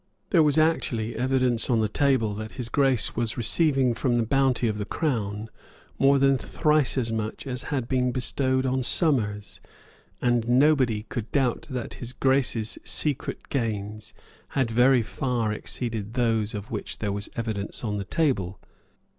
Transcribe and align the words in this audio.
There 0.31 0.41
was 0.41 0.57
actually 0.57 1.13
on 1.15 1.29
the 1.29 1.87
table 1.93 2.31
evidence 2.31 2.39
that 2.39 2.51
His 2.57 2.69
Grace 2.69 3.15
was 3.15 3.37
receiving 3.37 3.93
from 3.93 4.17
the 4.17 4.25
bounty 4.25 4.67
of 4.67 4.79
the 4.79 4.85
Crown 4.85 5.47
more 5.99 6.17
than 6.17 6.39
thrice 6.39 6.97
as 6.97 7.11
much 7.11 7.45
as 7.45 7.65
had 7.69 7.87
been 7.87 8.11
bestowed 8.11 8.65
on 8.65 8.81
Somers; 8.81 9.61
and 10.19 10.49
nobody 10.49 11.03
could 11.03 11.31
doubt 11.31 11.67
that 11.69 11.93
His 12.01 12.13
Grace's 12.13 12.79
secret 12.83 13.47
gains 13.49 14.15
had 14.57 14.71
very 14.71 15.03
far 15.03 15.53
exceeded 15.53 16.15
those 16.15 16.55
of 16.55 16.71
which 16.71 16.97
there 16.97 17.11
was 17.11 17.29
evidence 17.35 17.83
on 17.83 17.97
the 17.97 18.03
table. 18.05 18.59